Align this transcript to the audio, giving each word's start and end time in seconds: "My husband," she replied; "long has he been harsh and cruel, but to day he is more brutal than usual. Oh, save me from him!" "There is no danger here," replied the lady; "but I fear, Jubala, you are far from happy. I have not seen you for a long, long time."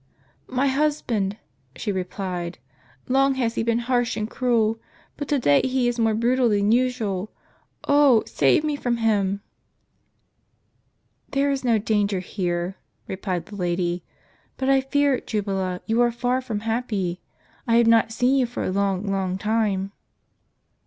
"My 0.47 0.65
husband," 0.65 1.37
she 1.75 1.91
replied; 1.91 2.57
"long 3.07 3.35
has 3.35 3.53
he 3.53 3.61
been 3.61 3.77
harsh 3.85 4.17
and 4.17 4.27
cruel, 4.27 4.79
but 5.15 5.27
to 5.27 5.37
day 5.37 5.61
he 5.63 5.87
is 5.87 5.99
more 5.99 6.15
brutal 6.15 6.49
than 6.49 6.71
usual. 6.71 7.29
Oh, 7.83 8.23
save 8.25 8.63
me 8.63 8.75
from 8.75 8.97
him!" 8.97 9.41
"There 11.33 11.51
is 11.51 11.63
no 11.63 11.77
danger 11.77 12.17
here," 12.19 12.77
replied 13.07 13.45
the 13.45 13.55
lady; 13.55 14.03
"but 14.57 14.69
I 14.69 14.81
fear, 14.81 15.19
Jubala, 15.21 15.81
you 15.85 16.01
are 16.01 16.11
far 16.11 16.41
from 16.41 16.61
happy. 16.61 17.21
I 17.67 17.75
have 17.75 17.85
not 17.85 18.11
seen 18.11 18.35
you 18.37 18.47
for 18.47 18.63
a 18.63 18.71
long, 18.71 19.05
long 19.05 19.37
time." 19.37 19.91